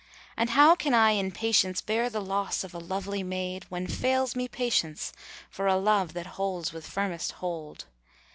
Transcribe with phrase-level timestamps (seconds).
[0.35, 4.35] And how can I in patience bear the loss of lovely maid, * When fails
[4.35, 5.13] me patience
[5.47, 7.85] for a love that holds with firmest hold!